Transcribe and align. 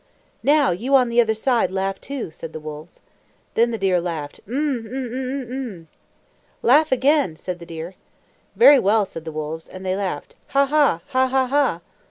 "Now 0.41 0.71
you 0.71 0.95
on 0.95 1.09
the 1.09 1.21
other 1.21 1.35
side 1.35 1.69
laugh, 1.69 2.01
too," 2.01 2.31
said 2.31 2.53
the 2.53 2.59
wolves. 2.59 3.01
Then 3.53 3.69
the 3.69 3.77
deer 3.77 4.01
laughed, 4.01 4.39
"Mm, 4.47 4.83
mm, 4.85 4.89
mm, 4.89 5.11
mm, 5.11 5.47
mm!" 5.47 5.85
"Laugh 6.63 6.91
again," 6.91 7.35
said 7.35 7.59
the 7.59 7.67
deer. 7.67 7.93
"Very 8.55 8.79
well," 8.79 9.05
said 9.05 9.25
the 9.25 9.31
wolves, 9.31 9.67
and 9.69 9.85
they 9.85 9.95
laughed, 9.95 10.33
"Ha, 10.57 10.65
ha, 10.65 11.01
ha, 11.07 11.27
ha, 11.27 11.45
ha!" 11.45 11.81